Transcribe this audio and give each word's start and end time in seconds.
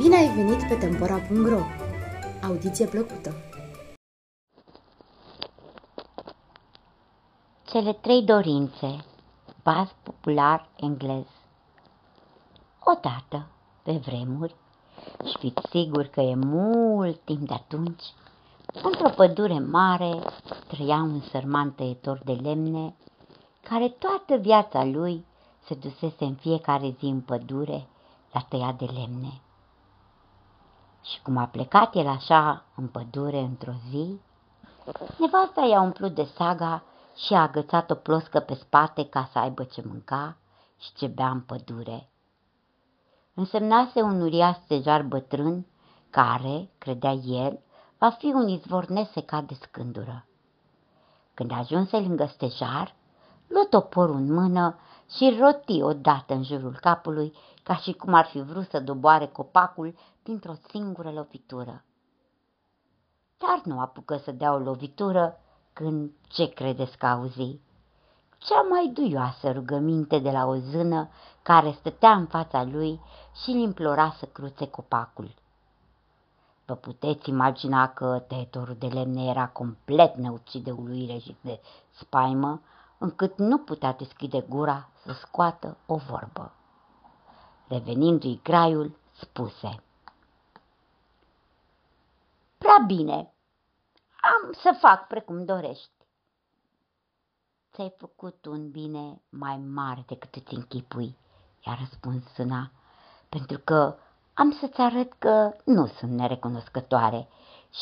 ai 0.00 0.34
venit 0.34 0.68
pe 0.68 0.74
Tempora.ro! 0.74 1.60
Audiție 2.42 2.86
plăcută! 2.86 3.34
Cele 7.66 7.92
trei 7.92 8.22
dorințe, 8.22 9.04
baz 9.62 9.88
popular 10.02 10.68
englez. 10.76 11.26
Odată, 12.84 13.46
pe 13.82 13.92
vremuri, 13.92 14.54
și 15.24 15.38
fiți 15.38 15.68
sigur 15.70 16.06
că 16.06 16.20
e 16.20 16.34
mult 16.34 17.20
timp 17.24 17.48
de 17.48 17.54
atunci, 17.54 18.02
într-o 18.82 19.08
pădure 19.08 19.58
mare 19.58 20.18
trăia 20.68 20.96
un 20.96 21.20
sărman 21.20 21.72
tăietor 21.72 22.20
de 22.24 22.32
lemne, 22.32 22.94
care 23.60 23.88
toată 23.88 24.36
viața 24.40 24.84
lui 24.84 25.24
se 25.64 25.74
dusese 25.74 26.24
în 26.24 26.34
fiecare 26.34 26.94
zi 26.98 27.04
în 27.04 27.20
pădure 27.20 27.86
la 28.32 28.40
tăiat 28.48 28.78
de 28.78 28.84
lemne. 28.84 29.40
Și 31.02 31.22
cum 31.22 31.36
a 31.36 31.46
plecat 31.46 31.94
el 31.94 32.06
așa 32.06 32.64
în 32.76 32.86
pădure 32.86 33.38
într-o 33.38 33.72
zi, 33.90 34.20
nevasta 35.18 35.60
i-a 35.60 35.80
umplut 35.80 36.14
de 36.14 36.24
saga 36.36 36.82
și 37.16 37.34
a 37.34 37.40
agățat 37.40 37.90
o 37.90 37.94
ploscă 37.94 38.40
pe 38.40 38.54
spate 38.54 39.08
ca 39.08 39.28
să 39.32 39.38
aibă 39.38 39.64
ce 39.64 39.82
mânca 39.86 40.36
și 40.78 40.92
ce 40.92 41.06
bea 41.06 41.30
în 41.30 41.40
pădure. 41.40 42.08
Însemnase 43.34 44.02
un 44.02 44.20
uriaș 44.20 44.56
stejar 44.56 45.02
bătrân 45.02 45.66
care, 46.10 46.70
credea 46.78 47.12
el, 47.12 47.60
va 47.98 48.10
fi 48.10 48.26
un 48.26 48.48
izvor 48.48 48.86
nesecat 48.86 49.44
de 49.44 49.54
scândură. 49.60 50.26
Când 51.34 51.52
ajunse 51.52 51.98
lângă 51.98 52.26
stejar, 52.26 52.94
luă 53.46 53.64
toporul 53.70 54.14
în 54.14 54.32
mână 54.32 54.78
și 55.16 55.36
roti 55.40 55.82
odată 55.82 56.34
în 56.34 56.42
jurul 56.42 56.78
capului, 56.80 57.32
ca 57.62 57.76
și 57.76 57.92
cum 57.92 58.14
ar 58.14 58.24
fi 58.24 58.40
vrut 58.40 58.70
să 58.70 58.80
doboare 58.80 59.26
copacul 59.26 59.94
dintr-o 60.22 60.52
singură 60.70 61.10
lovitură. 61.10 61.84
Dar 63.38 63.60
nu 63.64 63.80
apucă 63.80 64.16
să 64.16 64.32
dea 64.32 64.52
o 64.52 64.58
lovitură 64.58 65.38
când 65.72 66.10
ce 66.28 66.48
credeți 66.48 66.98
că 66.98 67.06
auzi? 67.06 67.60
Cea 68.38 68.62
mai 68.62 68.90
duioasă 68.94 69.52
rugăminte 69.52 70.18
de 70.18 70.30
la 70.30 70.46
o 70.46 70.56
zână 70.56 71.08
care 71.42 71.70
stătea 71.70 72.10
în 72.10 72.26
fața 72.26 72.64
lui 72.64 73.00
și 73.42 73.50
îl 73.50 73.56
implora 73.56 74.14
să 74.18 74.26
cruțe 74.26 74.66
copacul. 74.66 75.34
Vă 76.66 76.74
puteți 76.74 77.28
imagina 77.28 77.88
că 77.88 78.24
tăietorul 78.28 78.76
de 78.78 78.86
lemne 78.86 79.24
era 79.24 79.48
complet 79.48 80.16
neucit 80.16 80.64
de 80.64 80.70
uluire 80.70 81.18
și 81.18 81.36
de 81.40 81.60
spaimă, 81.90 82.60
încât 82.98 83.38
nu 83.38 83.58
putea 83.58 83.92
deschide 83.92 84.40
gura 84.48 84.88
să 85.04 85.12
scoată 85.12 85.76
o 85.86 85.96
vorbă. 85.96 86.52
Revenindu-i 87.68 88.40
graiul, 88.42 88.96
spuse. 89.12 89.82
Prea 92.58 92.84
bine, 92.86 93.34
am 94.20 94.52
să 94.52 94.76
fac 94.80 95.06
precum 95.06 95.44
dorești. 95.44 95.90
Ți-ai 97.72 97.94
făcut 97.98 98.44
un 98.44 98.70
bine 98.70 99.22
mai 99.28 99.56
mare 99.56 100.04
decât 100.06 100.34
îți 100.34 100.54
închipui, 100.54 101.16
i-a 101.66 101.76
răspuns 101.78 102.24
sâna, 102.32 102.70
pentru 103.28 103.58
că 103.58 103.96
am 104.34 104.52
să-ți 104.52 104.80
arăt 104.80 105.12
că 105.12 105.56
nu 105.64 105.86
sunt 105.86 106.10
nerecunoscătoare 106.10 107.28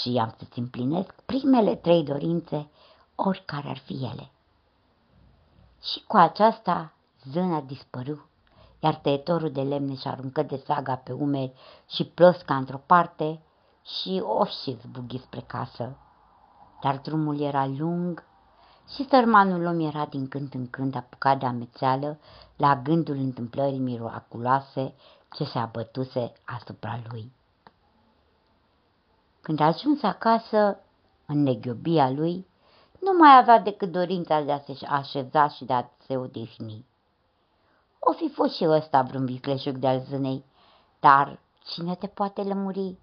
și 0.00 0.18
am 0.18 0.34
să-ți 0.38 0.58
împlinesc 0.58 1.12
primele 1.26 1.76
trei 1.76 2.04
dorințe, 2.04 2.70
oricare 3.14 3.68
ar 3.68 3.78
fi 3.78 3.92
ele. 3.92 4.30
Și 5.82 6.04
cu 6.04 6.16
aceasta 6.16 6.92
zâna 7.30 7.60
dispăru, 7.60 8.28
iar 8.80 8.94
tăietorul 8.94 9.50
de 9.50 9.62
lemne 9.62 9.94
și 9.94 10.08
aruncă 10.08 10.42
de 10.42 10.62
saga 10.66 10.96
pe 10.96 11.12
umeri 11.12 11.52
și 11.88 12.04
plosca 12.04 12.56
într-o 12.56 12.80
parte 12.86 13.40
și 13.84 14.22
o 14.24 14.44
și 14.44 14.78
zbughi 14.80 15.18
spre 15.18 15.40
casă. 15.40 15.96
Dar 16.82 16.98
drumul 16.98 17.40
era 17.40 17.66
lung 17.66 18.24
și 18.94 19.08
sărmanul 19.08 19.64
om 19.64 19.80
era 19.80 20.04
din 20.04 20.28
când 20.28 20.54
în 20.54 20.70
când 20.70 20.96
apucat 20.96 21.38
de 21.38 21.46
amețeală 21.46 22.18
la 22.56 22.76
gândul 22.76 23.16
întâmplării 23.16 23.78
miraculoase 23.78 24.94
ce 25.32 25.44
se 25.44 25.58
abătuse 25.58 26.32
asupra 26.44 27.00
lui. 27.10 27.32
Când 29.40 29.60
a 29.60 29.64
ajuns 29.64 30.02
acasă, 30.02 30.80
în 31.26 31.42
neghiobia 31.42 32.10
lui, 32.10 32.46
nu 33.00 33.12
mai 33.18 33.38
avea 33.38 33.58
decât 33.58 33.92
dorința 33.92 34.40
de 34.40 34.52
a 34.52 34.58
se 34.58 34.86
așeza 34.86 35.48
și 35.48 35.64
de 35.64 35.72
a 35.72 35.84
se 36.06 36.16
odihni. 36.16 36.84
O 38.08 38.12
fi 38.12 38.28
fost 38.28 38.54
și 38.54 38.64
ăsta 38.64 39.02
vreun 39.02 39.24
vicleșug 39.24 39.76
de-al 39.76 40.00
zânei, 40.00 40.44
dar 41.00 41.38
cine 41.64 41.94
te 41.94 42.06
poate 42.06 42.42
lămuri? 42.42 42.98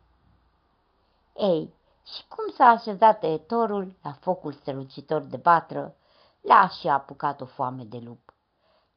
Ei, 1.35 1.73
și 2.05 2.27
cum 2.27 2.53
s-a 2.53 2.65
așezat 2.65 3.19
tăietorul 3.19 3.95
la 4.01 4.11
focul 4.11 4.51
strălucitor 4.51 5.21
de 5.21 5.37
batră, 5.37 5.95
l-a 6.41 6.67
și 6.67 6.87
apucat 6.87 7.41
o 7.41 7.45
foame 7.45 7.83
de 7.83 8.01
lup, 8.05 8.33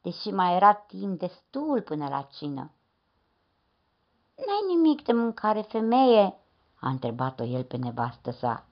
deși 0.01 0.31
mai 0.31 0.55
era 0.55 0.73
timp 0.73 1.19
destul 1.19 1.81
până 1.81 2.07
la 2.07 2.21
cină. 2.21 2.71
N-ai 4.35 4.75
nimic 4.75 5.03
de 5.03 5.13
mâncare, 5.13 5.61
femeie?" 5.61 6.39
a 6.79 6.89
întrebat-o 6.89 7.43
el 7.43 7.63
pe 7.63 7.77
nevastă 7.77 8.31
sa. 8.31 8.65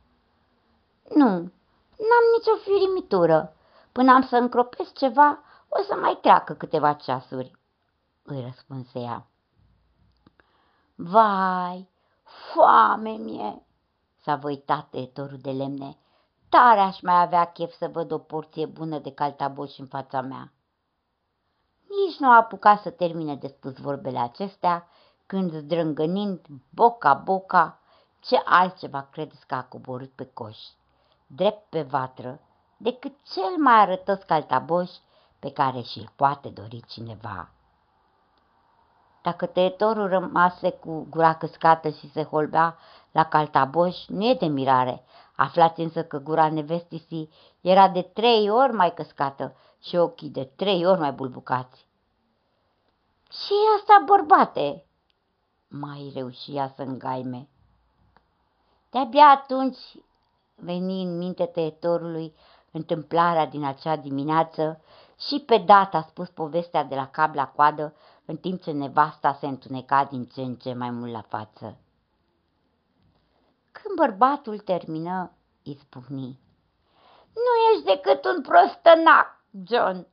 Nu, 1.15 1.29
n-am 2.07 2.25
nicio 2.37 2.55
firimitură. 2.63 3.55
Până 3.91 4.11
am 4.11 4.21
să 4.21 4.35
încropesc 4.35 4.93
ceva, 4.93 5.39
o 5.79 5.83
să 5.83 5.95
mai 5.95 6.17
treacă 6.21 6.53
câteva 6.53 6.93
ceasuri, 6.93 7.51
îi 8.23 8.41
răspunse 8.41 8.99
ea. 8.99 9.27
Vai, 10.95 11.89
foame 12.23 13.09
mie, 13.09 13.65
s-a 14.21 14.35
văitat 14.35 14.89
tăietorul 14.89 15.37
de 15.37 15.51
lemne. 15.51 15.97
Tare 16.49 16.79
aș 16.79 17.01
mai 17.01 17.21
avea 17.21 17.51
chef 17.51 17.73
să 17.73 17.87
văd 17.87 18.11
o 18.11 18.17
porție 18.17 18.65
bună 18.65 18.99
de 18.99 19.13
caltaboș 19.13 19.77
în 19.77 19.85
fața 19.85 20.21
mea. 20.21 20.53
Nici 21.87 22.17
nu 22.19 22.29
a 22.29 22.35
apucat 22.35 22.81
să 22.81 22.89
termine 22.89 23.35
de 23.35 23.47
spus 23.47 23.77
vorbele 23.77 24.19
acestea, 24.19 24.87
când 25.25 25.51
zdrângănind 25.51 26.45
boca-boca, 26.69 27.79
ce 28.19 28.41
altceva 28.45 29.07
credeți 29.11 29.47
că 29.47 29.55
a 29.55 29.63
coborât 29.63 30.11
pe 30.11 30.25
coș, 30.25 30.57
drept 31.27 31.69
pe 31.69 31.81
vatră, 31.81 32.39
decât 32.77 33.13
cel 33.23 33.57
mai 33.57 33.73
arătos 33.73 34.23
caltaboș 34.23 34.89
pe 35.45 35.51
care 35.51 35.81
și-l 35.81 36.11
poate 36.15 36.49
dori 36.49 36.81
cineva. 36.87 37.49
Dacă 39.21 39.45
tăietorul 39.45 40.07
rămase 40.07 40.69
cu 40.69 41.07
gura 41.09 41.35
căscată 41.35 41.89
și 41.89 42.11
se 42.11 42.23
holbea 42.23 42.77
la 43.11 43.25
caltaboș, 43.25 44.05
nu 44.07 44.29
e 44.29 44.33
de 44.33 44.45
mirare. 44.45 45.03
Aflați 45.35 45.81
însă 45.81 46.03
că 46.03 46.17
gura 46.17 46.49
nevestisii 46.49 47.29
era 47.61 47.89
de 47.89 48.01
trei 48.01 48.49
ori 48.49 48.73
mai 48.73 48.93
căscată 48.93 49.55
și 49.81 49.95
ochii 49.95 50.29
de 50.29 50.43
trei 50.55 50.85
ori 50.85 50.99
mai 50.99 51.11
bulbucați. 51.11 51.87
ce 53.27 53.53
e 53.53 53.75
asta, 53.77 54.03
bărbate?" 54.05 54.85
mai 55.67 56.11
reușia 56.15 56.73
să 56.75 56.81
îngaime. 56.81 57.47
De-abia 58.89 59.25
atunci 59.25 59.79
veni 60.55 61.03
în 61.03 61.17
minte 61.17 61.45
tăietorului 61.45 62.35
întâmplarea 62.71 63.45
din 63.45 63.63
acea 63.65 63.95
dimineață 63.95 64.81
și 65.19 65.43
pe 65.45 65.57
data 65.57 65.97
a 65.97 66.01
spus 66.01 66.29
povestea 66.29 66.83
de 66.83 66.95
la 66.95 67.07
cap 67.07 67.33
la 67.35 67.47
coadă, 67.47 67.95
în 68.25 68.37
timp 68.37 68.61
ce 68.61 68.71
nevasta 68.71 69.33
se 69.33 69.47
întuneca 69.47 70.03
din 70.03 70.25
ce 70.25 70.41
în 70.41 70.55
ce 70.55 70.73
mai 70.73 70.89
mult 70.89 71.11
la 71.11 71.21
față. 71.21 71.77
Când 73.71 73.95
bărbatul 73.95 74.59
termină, 74.59 75.31
îi 75.63 75.77
spuni. 75.81 76.39
Nu 77.33 77.53
ești 77.71 77.85
decât 77.85 78.25
un 78.25 78.41
prostănac, 78.41 79.43
John. 79.67 80.07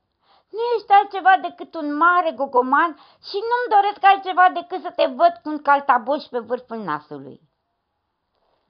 Nu 0.50 0.60
ești 0.76 0.92
altceva 0.92 1.38
decât 1.42 1.74
un 1.74 1.96
mare 1.96 2.32
gogoman 2.32 2.96
și 3.28 3.38
nu-mi 3.48 3.72
doresc 3.74 4.04
altceva 4.04 4.50
decât 4.54 4.82
să 4.82 4.92
te 4.96 5.06
văd 5.06 5.40
cu 5.42 5.48
un 5.48 5.62
caltaboș 5.62 6.22
pe 6.24 6.38
vârful 6.38 6.78
nasului. 6.78 7.40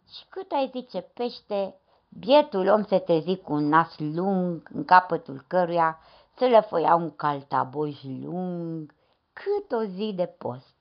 Și 0.08 0.24
cât 0.28 0.52
ai 0.52 0.70
zice 0.74 1.00
pește, 1.00 1.80
bietul 2.08 2.68
om 2.68 2.84
se 2.84 2.98
trezi 2.98 3.36
cu 3.36 3.52
un 3.52 3.68
nas 3.68 3.94
lung 3.98 4.68
în 4.72 4.84
capătul 4.84 5.44
căruia 5.46 5.98
se 6.36 6.48
lăfăia 6.48 6.94
un 6.94 7.16
caltaboș 7.16 8.02
lung, 8.02 8.94
cât 9.32 9.72
o 9.72 9.84
zi 9.84 10.12
de 10.16 10.26
post. 10.26 10.76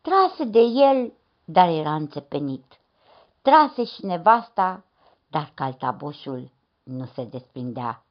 Trase 0.00 0.44
de 0.44 0.60
el, 0.60 1.12
dar 1.44 1.68
era 1.68 1.94
înțepenit. 1.94 2.80
Trase 3.42 3.84
și 3.84 4.04
nevasta, 4.04 4.84
dar 5.28 5.50
caltaboșul 5.54 6.50
nu 6.82 7.04
se 7.04 7.24
desprindea. 7.24 8.02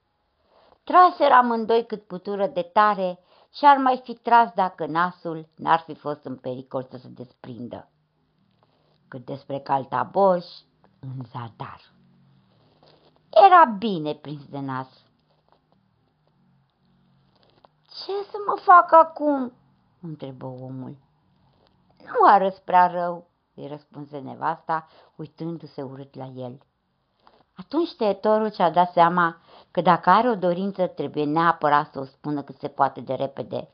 Traseră 0.84 1.34
amândoi 1.34 1.86
cât 1.86 2.04
putură 2.04 2.48
de 2.48 2.62
tare 2.62 3.20
și 3.54 3.66
ar 3.66 3.78
mai 3.78 4.02
fi 4.04 4.14
tras 4.14 4.52
dacă 4.56 4.86
nasul 4.86 5.48
n-ar 5.56 5.80
fi 5.80 5.94
fost 5.94 6.24
în 6.24 6.36
pericol 6.36 6.88
să 6.90 6.98
se 6.98 7.08
desprindă. 7.08 7.90
Cât 9.08 9.26
despre 9.26 9.60
caltaboș, 9.60 10.46
în 11.00 11.26
zadar. 11.32 11.82
Era 13.30 13.76
bine 13.78 14.14
prins 14.14 14.46
de 14.46 14.60
nas. 14.60 15.07
Ce 18.06 18.12
să 18.32 18.38
mă 18.46 18.58
fac 18.62 18.92
acum?" 18.92 19.54
întrebă 20.02 20.46
omul. 20.46 20.96
Nu 22.06 22.28
arăți 22.28 22.62
prea 22.62 22.88
rău, 22.88 23.28
îi 23.56 23.68
răspunse 23.68 24.18
nevasta, 24.18 24.88
uitându-se 25.16 25.82
urât 25.82 26.16
la 26.16 26.26
el. 26.26 26.58
Atunci 27.56 27.96
tăietorul 27.96 28.52
și-a 28.52 28.70
dat 28.70 28.92
seama 28.92 29.42
că 29.72 29.82
dacă 29.82 30.10
are 30.10 30.30
o 30.30 30.36
dorință, 30.36 30.88
trebuie 30.88 31.26
neapărat 31.26 31.92
să 31.92 32.00
o 32.00 32.04
spună 32.04 32.42
cât 32.44 32.58
se 32.58 32.68
poate 32.68 33.02
de 33.02 33.14
repede. 33.14 33.70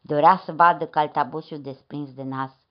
Dorea 0.00 0.36
să 0.44 0.52
vadă 0.52 0.86
caltaboșul 0.86 1.60
desprins 1.60 2.14
de 2.14 2.22
nas. 2.22 2.61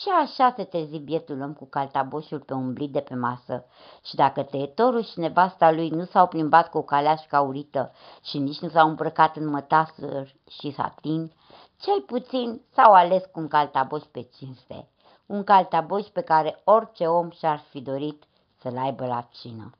Și 0.00 0.08
așa 0.08 0.52
se 0.56 0.64
trezi 0.64 0.98
bietul 0.98 1.40
om 1.40 1.52
cu 1.52 1.64
caltaboșul 1.64 2.40
pe 2.40 2.52
un 2.52 2.74
de 2.90 3.00
pe 3.00 3.14
masă. 3.14 3.64
Și 4.04 4.14
dacă 4.14 4.42
tăietorul 4.42 5.02
și 5.02 5.18
nevasta 5.18 5.70
lui 5.70 5.88
nu 5.88 6.04
s-au 6.04 6.26
plimbat 6.26 6.70
cu 6.70 6.78
o 6.78 6.82
caleașcă 6.82 7.36
aurită 7.36 7.92
și 8.22 8.38
nici 8.38 8.58
nu 8.58 8.68
s-au 8.68 8.88
îmbrăcat 8.88 9.36
în 9.36 9.46
mătasări 9.46 10.40
și 10.48 10.70
satin, 10.70 11.32
cel 11.80 12.00
puțin 12.00 12.60
s-au 12.74 12.92
ales 12.92 13.24
cu 13.32 13.40
un 13.40 13.48
caltaboș 13.48 14.02
pe 14.02 14.28
cinste. 14.36 14.88
Un 15.26 15.44
caltaboș 15.44 16.06
pe 16.06 16.20
care 16.20 16.60
orice 16.64 17.06
om 17.06 17.30
și-ar 17.30 17.58
fi 17.58 17.80
dorit 17.80 18.24
să-l 18.60 18.78
aibă 18.78 19.06
la 19.06 19.28
cină. 19.32 19.70